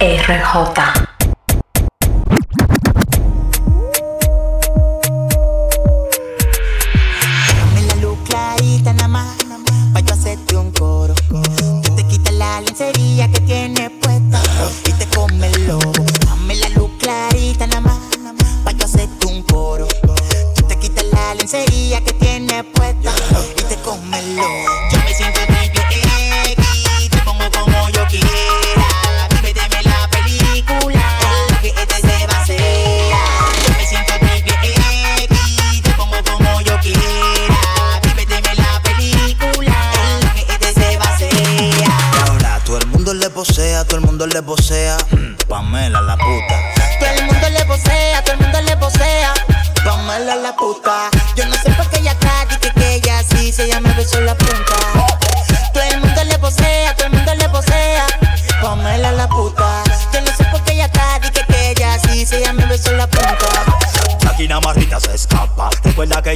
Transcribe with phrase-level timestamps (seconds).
[0.00, 1.13] RJ.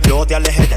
[0.07, 0.68] yo te alejé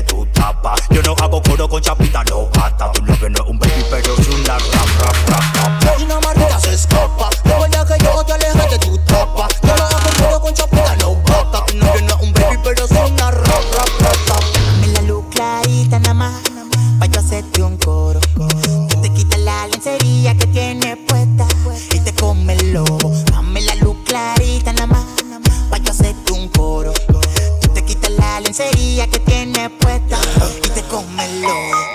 [28.52, 30.20] lencería que tiene puesta
[30.62, 31.91] y te cómelo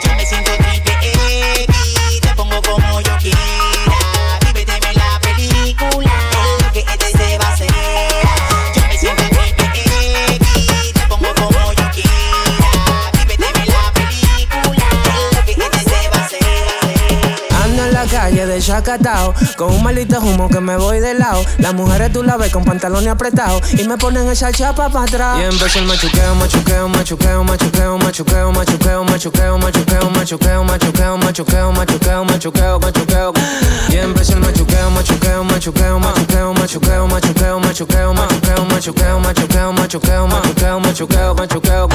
[19.57, 21.45] Con un maldito humo que me voy de lado.
[21.59, 25.39] Las mujeres tú la ves con pantalones apretados y me ponen esa chapa para atrás.
[25.39, 32.25] Y empezó el machuqueo, machuqueo, machuqueo, machuqueo, machuqueo, machuqueo, machuqueo, machuqueo, machuqueo, machuqueo, machuqueo, machuqueo,
[32.25, 33.33] machuqueo, machuqueo.
[33.89, 40.81] Y empezó el machuqueo, machuqueo, machuqueo, machuqueo, machuqueo, machuqueo, machuqueo, machuqueo, machuqueo, machuqueo, machuqueo, machuqueo,
[40.81, 41.89] machuqueo, machuqueo.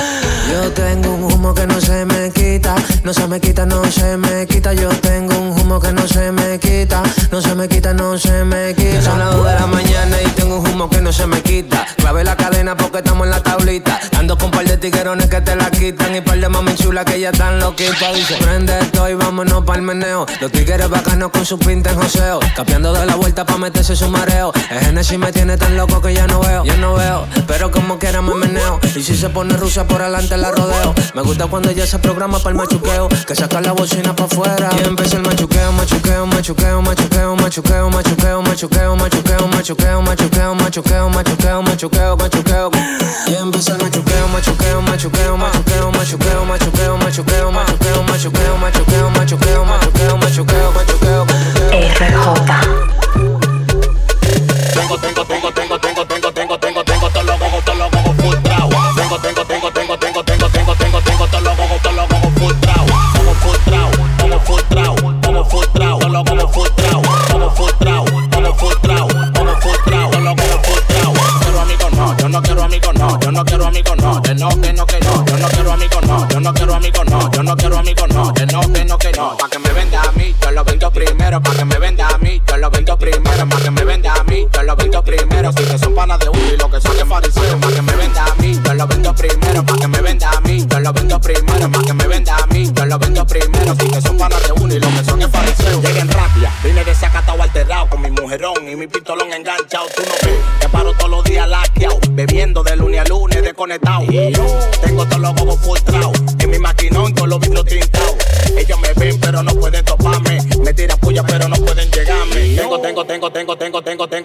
[0.50, 4.16] Yo tengo un humo que no se me quita, no se me quita, no se
[4.16, 4.74] me quita.
[4.74, 6.61] Yo tengo un humo que no se me quita,
[7.32, 9.02] no se me quita, no se me quita.
[9.02, 11.86] Son las 2 de la mañana y tengo un humo que no se me quita.
[11.98, 14.00] Clave la cadena porque estamos en la tablita.
[14.18, 17.20] Ando con par de tiguerones que te la quitan y par de mami chulas que
[17.20, 18.16] ya están loquitas.
[18.16, 20.26] Dice, prende esto y vámonos pa'l meneo.
[20.40, 22.40] Los tigres bacanos con su pinta en joseo.
[22.56, 24.52] Capeando de la vuelta pa' meterse su mareo.
[24.70, 27.28] El Genesis me tiene tan loco que ya no veo, ya no veo.
[27.48, 28.80] Pero como quiera me meneo.
[28.96, 30.94] Y si se pone rusa por adelante la rodeo.
[31.14, 33.08] Me gusta cuando ya se programa para el machuqueo.
[33.28, 34.70] Que saca la bocina pa' afuera.
[34.80, 37.36] Y empieza el machuqueo, machuqueo, machuqueo, machuqueo, machuqueo,
[37.90, 42.72] machuqueo, machuqueo, machuqueo, machuqueo, machuqueo, machuqueo, machuqueo, machuqueo, machuqueo.
[43.28, 49.66] Y empieza el machuqueo, machuqueo, machuqueo, machuqueo, machuqueo, machuqueo, machuqueo, machuqueo, machuqueo, machuqueo, machuqueo, machuqueo,
[49.66, 50.51] machuqueo, machuqueo.
[98.60, 99.88] y mi pistolón enganchado.
[99.96, 104.04] Tú no ves, te paro todos los días laqueado, bebiendo de lunes a lunes desconectado.
[104.04, 104.46] Y yo
[104.84, 108.16] tengo todos los gogos frustrados, en mi maquinón todos los vidrios tintados.
[108.58, 112.56] Ellos me ven pero no pueden toparme, me tiran puya pero no pueden llegarme.
[112.56, 114.21] Tengo, tengo, tengo, tengo, tengo, tengo, tengo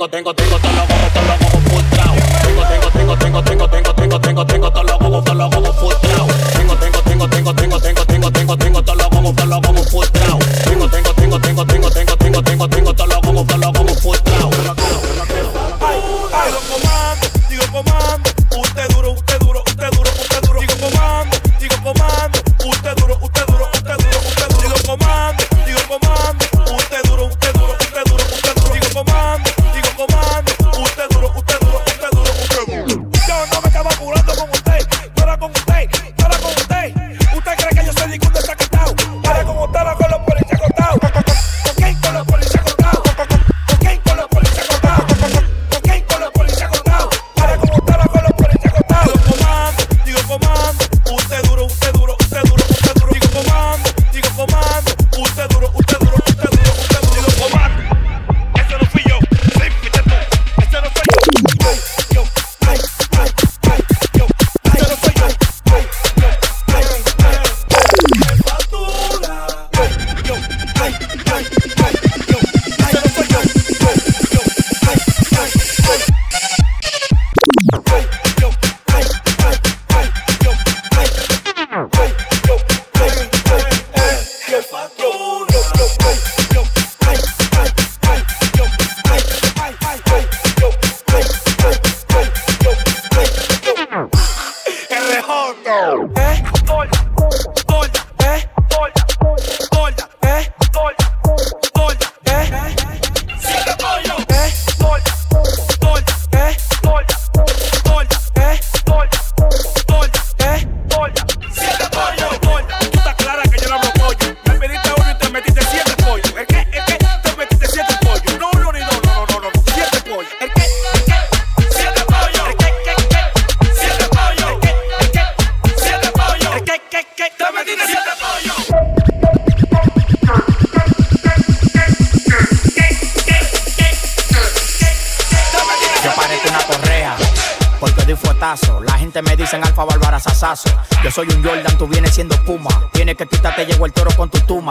[138.46, 140.68] La gente me dicen alfa bárbara sasazo.
[141.02, 142.70] Yo soy un Jordan, tú vienes siendo Puma.
[142.92, 144.70] Tienes que quitarte, llegó el toro con tu tuma.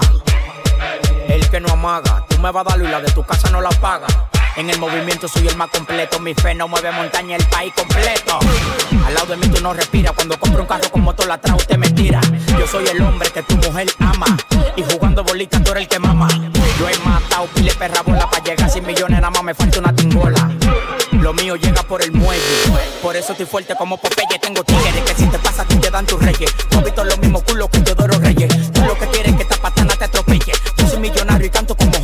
[1.27, 3.60] El que no amaga, tú me vas a dar y la de tu casa no
[3.60, 4.07] la paga.
[4.56, 6.22] En el movimiento soy el más completo.
[6.22, 8.39] Mi fe no mueve montaña, el país completo.
[9.06, 10.13] Al lado de mí tú no respiras.
[10.13, 12.22] Cuando compro un carro con motor atrás, usted me tira.
[12.57, 14.38] Yo soy el hombre que tu mujer ama.
[14.77, 16.30] Y jugando bolitas tú eres el que mama.
[16.80, 19.94] Yo he matado pile perra bola para llegar 100 millones, nada más me falta una
[19.94, 20.50] tingola.
[21.25, 22.39] Lo mío llega por el muelle.
[23.01, 24.38] Por eso estoy fuerte como Popeye.
[24.39, 26.54] Tengo tigres que si te pasa te dan tus reyes.
[26.69, 28.75] No he visto los mismos culos que Teodoro Reyes.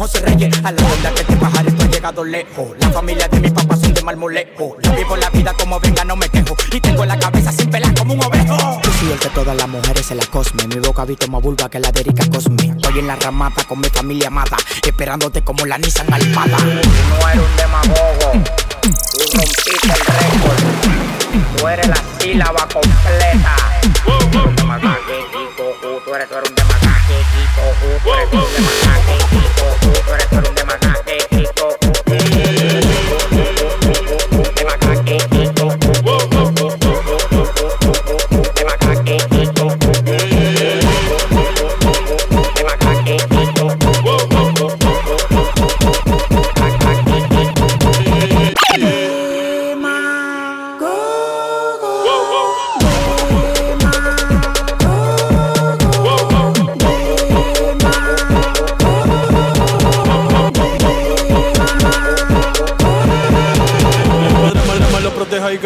[0.01, 0.57] José Reyes.
[0.63, 2.69] A la verdad que te bajaré, tú has llegado lejos.
[2.79, 4.75] La familia de mis papás son de marmolejo.
[4.81, 6.57] Yo vivo la vida como venga, no me quejo.
[6.71, 8.81] Y tengo la cabeza sin pelar como un ovejo.
[8.81, 10.67] Yo soy el que todas las mujeres se la cosme.
[10.69, 12.73] Mi boca visto más vulva que la de Erika Cosme.
[12.75, 14.57] Estoy en la ramada con mi familia amada.
[14.83, 16.57] Esperándote como la Nissan Almada.
[16.57, 18.31] No eres un demagogo.
[18.81, 18.89] Tú
[19.37, 20.63] rompiste el récord.
[21.57, 23.55] Tú eres la sílaba completa.
[24.03, 27.61] Tú eres un demacaquequito, tú eres, un demacaquequito,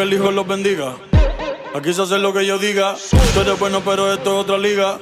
[0.05, 0.95] el hijo los bendiga.
[1.73, 2.95] Aquí se hace lo que yo diga.
[3.33, 4.99] Tú eres bueno, pero esto es otra liga.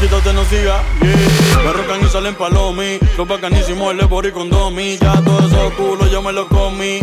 [0.00, 0.82] Quítate, no siga.
[1.00, 2.98] Me rocan y salen palomi.
[3.16, 4.98] Los bacanísimos, el Ebori con Domi.
[4.98, 7.00] Ya todos esos culos yo me los comí.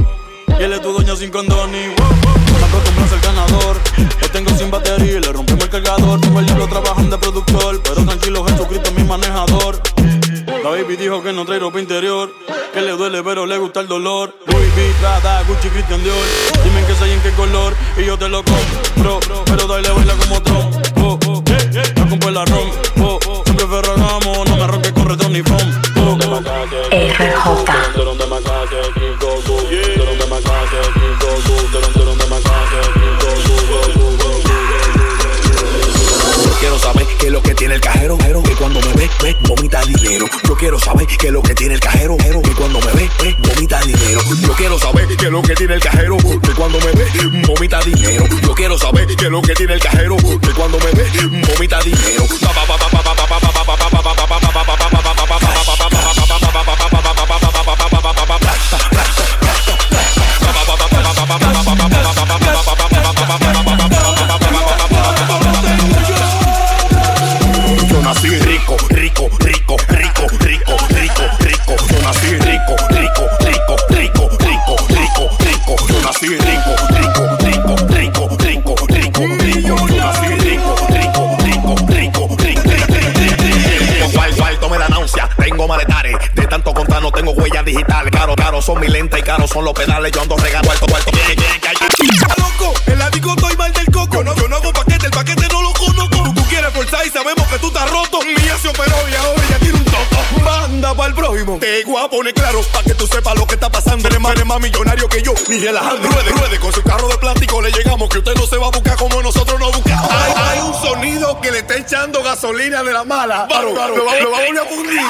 [0.60, 1.88] Y él es tu dueño sin condoni.
[1.88, 3.77] Me acostumbro a ser ganador.
[4.21, 6.21] Lo tengo sin batería y le rompimos el cargador.
[6.21, 7.81] Tengo el diablo trabajando de productor.
[7.81, 9.81] Pero tranquilo, Jesucristo es mi manejador.
[10.63, 12.32] La baby dijo que no trae ropa interior.
[12.72, 14.36] Que le duele, pero le gusta el dolor.
[14.46, 16.15] Louis V, Prada, Gucci, Christian Dior.
[16.63, 17.75] Dime en qué soy, en qué color.
[17.98, 19.20] Y yo te lo compro.
[19.46, 20.75] Pero dale, baila como Trump.
[20.98, 21.44] Oh, oh,
[21.98, 22.70] no compro el arroz.
[23.01, 24.46] Oh, oh, siempre ferragamo.
[24.46, 25.82] No me ronque corredor ni foam.
[25.98, 26.41] Oh, oh.
[36.46, 39.10] Yo quiero saber qué es lo que tiene el cajero, cajero, que cuando me ve,
[39.24, 40.25] ve, vomita dinero.
[40.62, 43.82] Quiero saber qué es lo que tiene el cajero, que cuando me ve, ve, vomita
[43.82, 44.22] dinero.
[44.44, 47.08] Yo quiero saber qué es lo que tiene el cajero, que cuando me ve,
[47.48, 48.25] vomita dinero.
[48.44, 51.10] Yo quiero saber qué es lo que tiene el cajero, que cuando me ve,
[51.51, 52.27] vomita dinero.
[52.27, 53.00] Yo
[89.31, 90.11] caros son los pedales.
[90.11, 91.11] Yo ando regando cuarto, cuarto.
[92.38, 94.15] loco, el ático estoy mal del coco.
[94.15, 96.23] Yo no, no hago paquete, el paquete no lo conozco.
[96.23, 98.19] Tú, tú quieres forzar y sabemos que tú estás roto.
[98.21, 100.17] Mía se operó y ahora ya tiene un toco.
[100.43, 101.59] Manda pa'l prójimo.
[101.59, 104.07] Te voy a claro pa' que tú sepas lo que está pasando.
[104.07, 106.09] Eres más, eres más millonario que yo, ni relajando.
[106.09, 108.09] Ruede, ruede, con su carro de plástico le llegamos.
[108.09, 110.11] Que usted no se va a buscar como nosotros nos buscamos.
[110.11, 113.45] Hay, un sonido que le está echando gasolina de la mala.
[113.47, 115.01] Claro, claro, lo, va, lo va a volver a fundir.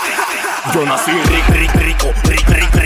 [0.74, 2.81] Yo nací rico, rico, rico, rico, rico,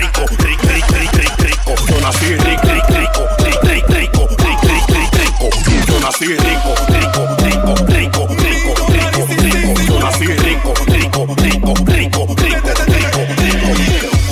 [2.06, 5.50] nací rico, rico, rico, rico, rico, rico, rico,
[5.88, 9.80] Yo nací rico, rico, rico, rico, rico, rico, rico.
[9.88, 13.74] Yo nací rico, rico, rico, rico, rico, rico, rico.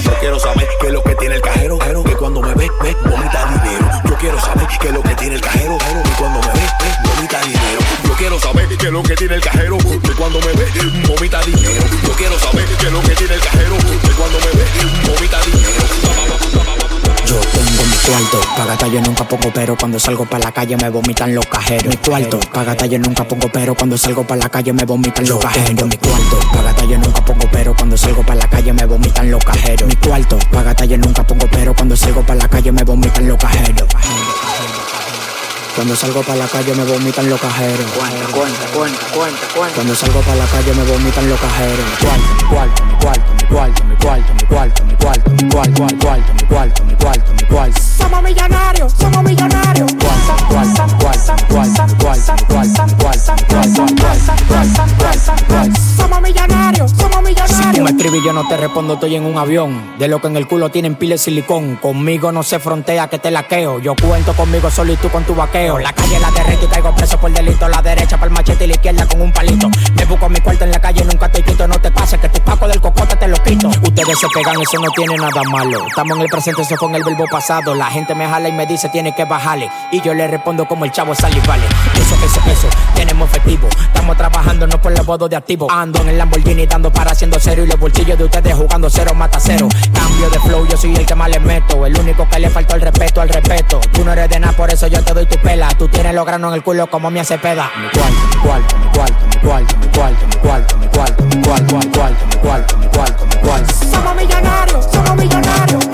[0.04, 2.70] Yo quiero saber qué es lo que tiene el cajero, que cuando me ve,
[3.10, 3.90] vomita dinero.
[4.08, 6.66] Yo quiero saber qué es lo que tiene el cajero, que cuando me ve,
[7.02, 7.80] vomita dinero.
[8.04, 10.66] Yo quiero saber qué es lo que tiene el cajero, que cuando me ve,
[11.08, 11.84] vomita dinero.
[12.06, 14.53] Yo quiero saber qué es lo que tiene el cajero, que cuando me
[18.06, 21.86] cuarto, pagata yo nunca pongo pero cuando salgo para la calle me vomitan los cajeros.
[21.86, 25.38] Mi cuarto, pagata yo nunca pongo pero cuando salgo para la calle me vomitan los
[25.38, 25.88] cajeros.
[25.88, 29.44] Mi cuarto, pagata yo nunca pongo pero cuando salgo para la calle me vomitan los
[29.44, 29.88] cajeros.
[29.88, 33.38] Mi cuarto, pagata yo nunca pongo pero cuando salgo para la calle me vomitan los
[33.38, 33.88] cajeros.
[35.74, 37.86] Cuando salgo para la calle me vomitan los cajeros.
[37.98, 39.74] Cuenta, cuenta, cuenta, cuenta, cuenta.
[39.74, 41.86] Cuando salgo para la calle me vomitan los cajeros.
[42.00, 46.32] Cuarto, cuarto, mi cuarto, mi cuarto, cuarto, mi cuarto, mi cuarto, mi cuarto, mi cuarto,
[46.34, 47.80] mi cuarto, mi cuarto, mi cuarto.
[47.80, 49.90] Somos millonarios, somos millonarios.
[49.94, 52.53] Cuarto, cuarto, cuarto, cuarto, cuarto.
[58.64, 59.98] Respondo, estoy en un avión.
[59.98, 61.76] De lo que en el culo tienen pile silicón.
[61.76, 63.78] Conmigo no se frontea que te laqueo.
[63.80, 65.78] Yo cuento conmigo solo y tú con tu vaqueo.
[65.78, 67.68] La calle la derreto y caigo preso por delito.
[67.68, 69.68] La derecha para el machete y la izquierda con un palito.
[69.96, 71.66] Me busco mi cuarto en la calle, nunca te quito.
[71.66, 73.68] No te pases que tu paco del cocote te lo quito.
[73.68, 75.86] Ustedes se pegan, eso no tiene nada malo.
[75.88, 77.74] Estamos en el presente, eso en el verbo pasado.
[77.74, 79.70] La gente me jala y me dice tiene que bajarle.
[79.92, 81.64] Y yo le respondo como el chavo sale vale.
[81.94, 83.68] Eso, eso, eso, tenemos efectivo.
[83.86, 85.70] Estamos trabajando no por los bodos de activo.
[85.70, 87.64] Ando en el Lamborghini dando para haciendo cero.
[87.64, 89.66] Y los bolsillos de ustedes jugando cero mata cero.
[89.94, 91.86] Cambio de flow, yo soy el que más le meto.
[91.86, 93.80] El único que le faltó el respeto al respeto.
[93.92, 95.68] Tú no eres de nada, por eso yo te doy tu pela.
[95.78, 97.70] Tú tienes los granos en el culo como mi hace peda.
[97.80, 101.86] Mi cuarto, mi cuarto, mi cuarto, mi cuarto, mi cuarto, mi cuarto, mi cuarto, mi
[101.86, 105.93] cuarto, mi cuarto, mi cuarto, mi cuarto, Somos millonarios, somos millonarios.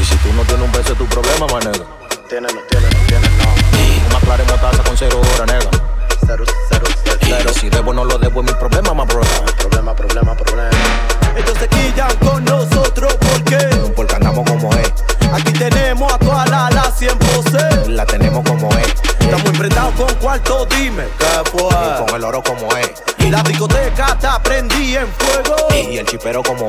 [0.00, 1.86] Y si tú no tienes un peso es tu problema, más negro.
[2.28, 4.08] Tiene, no tiene, no tiene, no.
[4.10, 5.70] Una clara motaza con cero horas, negro.
[6.26, 7.50] Cero, cero, cero, Y cero.
[7.58, 9.20] si debo no lo debo es mi problema, más bro.
[9.58, 10.70] Problema, problema, problema.
[11.36, 13.58] Ellos se quillan con nosotros porque
[13.96, 14.92] Porque andamos como es.
[15.32, 17.86] aquí tenemos a toda la la 100%.
[17.88, 18.88] La tenemos como es.
[19.20, 22.06] Estamos enfrentados con cuarto, dime qué Y fue.
[22.06, 22.90] con el oro como es.
[23.18, 25.56] Y la discoteca está prendida en fuego.
[25.92, 26.68] Y el chipero como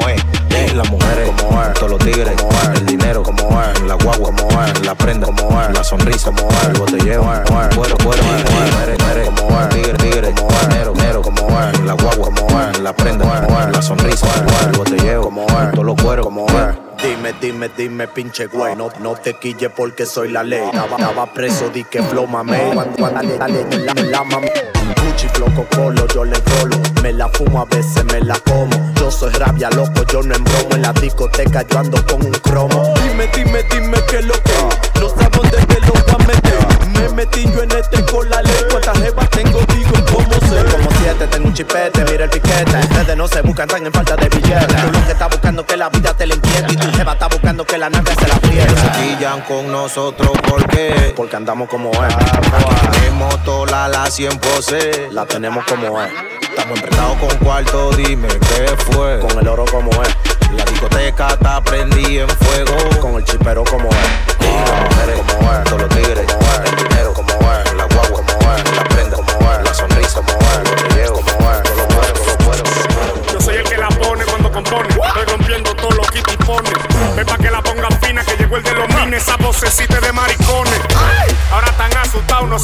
[17.81, 18.75] Dime, pinche güey.
[18.75, 20.61] No, no te quille porque soy la ley.
[20.65, 22.69] Estaba, estaba preso, di que flow mamé.
[22.75, 24.51] Cuando, cuando dale, dale, la, la mamé.
[25.03, 26.77] Gucci, floco, colo, yo le rolo.
[27.01, 28.93] Me la fumo, a veces me la como.
[28.99, 30.75] Yo soy rabia, loco, yo no embromo.
[30.75, 32.93] En la discoteca yo ando con un cromo.
[33.01, 34.99] Dime, dime, dime que lo que.
[34.99, 36.67] No sé dónde te lo voy a meter.
[36.93, 38.61] Me metí yo en este con la ley.
[38.69, 39.90] Cuántas jevas tengo, digo.
[41.21, 42.79] Siete, tengo un chipete, mira el piquete.
[42.79, 44.67] Ustedes no se buscan, están en falta de billetes.
[44.67, 46.73] Tú lo que está buscando que la vida te la inquiete.
[46.73, 48.91] Y tu jeva está buscando que la nave se la Se pierda.
[48.93, 52.15] quillan con nosotros porque Porque andamos como es.
[52.91, 56.11] Tenemos toda la 100 pose La tenemos como es.
[56.41, 60.09] Estamos emprestados con cuarto Dime qué fue Con el oro como es.
[60.57, 64.35] La discoteca está prendida en fuego Con el chipero como es.
[64.39, 65.63] Como es.
[65.65, 67.00] Todos los tigres Como es.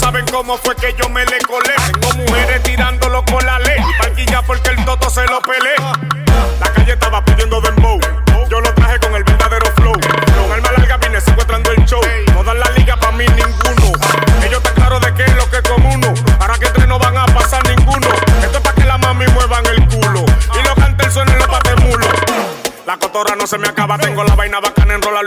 [0.07, 1.73] Saben cómo fue que yo me le colé.
[1.91, 3.77] Tengo mujeres tirándolo con la ley.
[3.99, 5.75] Parquilla porque el toto se lo pelé.
[6.61, 7.99] La calle estaba pidiendo dembow.
[8.49, 9.91] Yo lo traje con el verdadero flow.
[9.91, 11.99] Con alma larga vine secuestrando el show.
[12.33, 13.91] No dan la liga pa' mí ninguno.
[14.45, 16.01] Ellos están claros de que es lo que es común.
[16.39, 18.07] Ahora que tres no van a pasar ninguno.
[18.41, 20.23] Esto es pa' que la mami muevan el culo.
[20.57, 22.07] Y los cantes suenen los patemulos.
[22.85, 25.26] La cotorra no se me acaba, tengo la vaina bacana, enrolarlo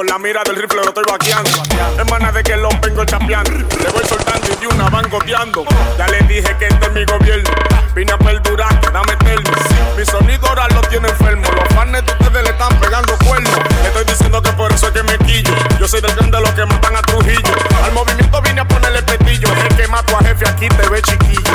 [0.00, 1.50] Por la mira del rifle lo estoy vaqueando.
[1.98, 3.50] Hermana de que lo vengo chapeando.
[3.50, 5.62] Le voy soltando y de una van goteando.
[5.98, 7.50] Ya le dije que este es mi gobierno.
[7.94, 9.50] Vine a perdurar, dame eterno.
[9.98, 11.46] Mi sonido ahora lo tiene enfermo.
[11.54, 13.52] Los fans de ustedes le están pegando cuernos.
[13.82, 15.54] Le estoy diciendo que por eso es que me quillo.
[15.78, 17.52] Yo soy del clan de los que matan a Trujillo.
[17.84, 19.48] Al movimiento vine a ponerle petillo.
[19.52, 21.52] El que mato a jefe aquí te ve chiquillo.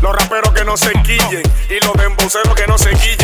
[0.00, 3.23] Los raperos que no se quillen y los embuceros que no se guillen.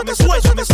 [0.00, 0.69] ça te souhaite, je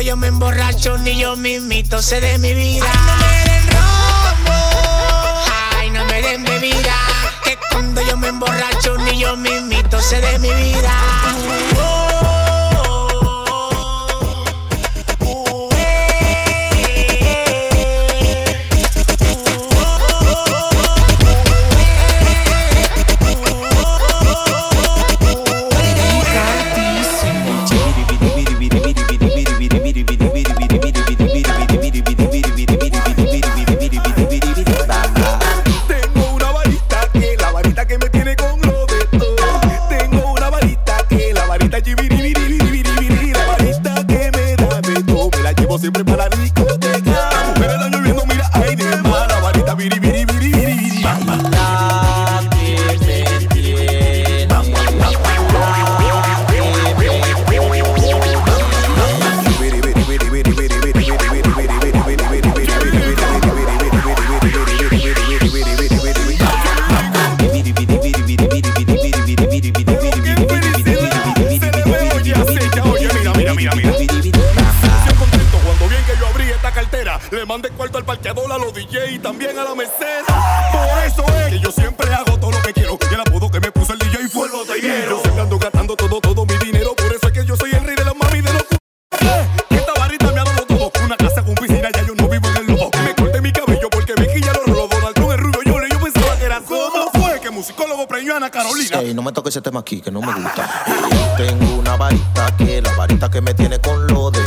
[0.00, 2.86] cuando yo me emborracho ni yo mismito sé de mi vida.
[2.90, 4.56] Ay, no me den robo,
[5.76, 6.96] ay, no me den bebida.
[7.44, 10.90] Que cuando yo me emborracho ni yo mismito sé de mi vida.
[11.76, 11.99] Oh.
[99.20, 100.66] no me toques ese tema aquí, que no me gusta.
[101.10, 104.39] Yo tengo una varita que la varita que me tiene con lo de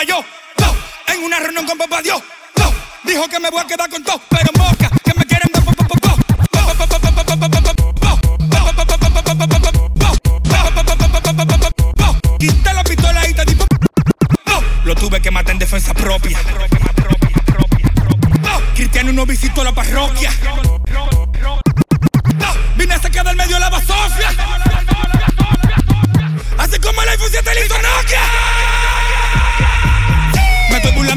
[0.00, 2.22] En una reunión con papá Dios.
[3.02, 5.72] Dijo que me voy a quedar con todo, pero mosca, que me quieren dar po,
[12.38, 13.44] Quita la pistola y te.
[14.84, 16.38] Lo tuve que matar en defensa propia.
[18.76, 20.30] Cristiano no visitó la parroquia.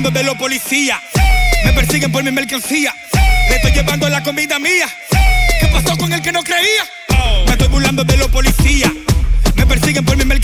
[0.01, 0.99] Burlando de los policías.
[1.63, 2.91] Me persiguen por mi mercancía.
[3.49, 4.87] Le estoy llevando la comida mía.
[5.59, 6.83] ¿Qué pasó con el que no creía?
[7.45, 8.91] Me estoy burlando de los policías.
[9.55, 10.40] Me persiguen por mi mercancía.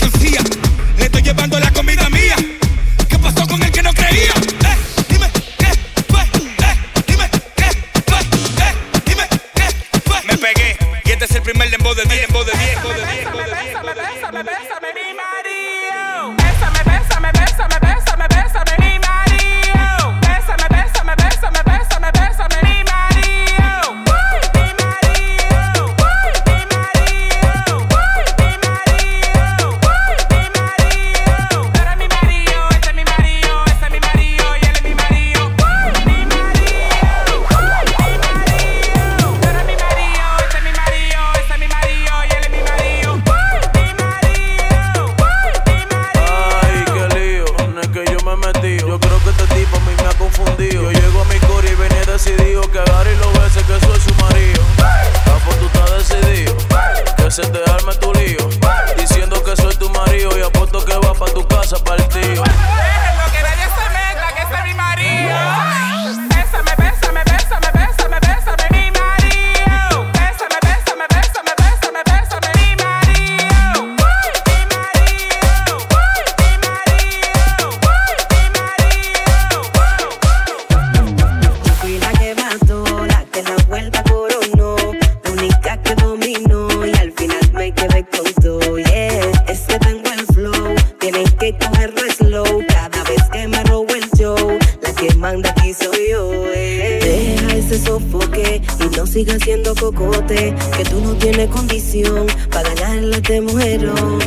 [93.18, 96.32] Vez que me robo el show, la que manda aquí soy yo.
[96.54, 97.36] eh.
[97.40, 103.14] Deja ese sofoque y no sigas siendo cocote, que tú no tienes condición para ganarle
[103.16, 104.18] a este mujerón.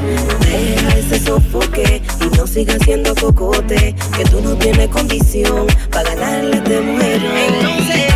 [0.42, 6.56] Deja ese sofoque y no sigas siendo cocote, que tú no tienes condición para ganarle
[6.56, 7.38] a este mujerón.
[7.38, 8.11] Entonces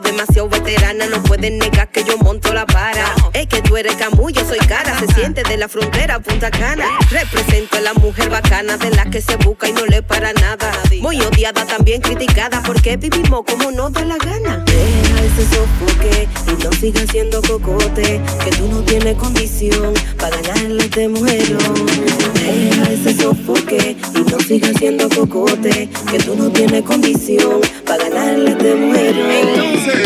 [0.00, 3.04] know Demasiado, veterana, no puedes negar que yo monto la vara.
[3.34, 6.86] Es que tú eres Camus, yo soy cara, se siente de la frontera Punta Cana.
[7.10, 10.72] Represento a la mujer bacana de la que se busca y no le para nada.
[11.02, 14.64] Muy odiada, también criticada, porque vivimos como nos da la gana.
[14.64, 20.82] Deja ese sofoque y no sigas siendo cocote, que tú no tienes condición para ganarle
[20.82, 21.86] este mujerón.
[22.32, 28.52] Deja ese sofoque y no sigas siendo cocote, que tú no tienes condición para ganarle
[28.52, 30.05] este mujerón.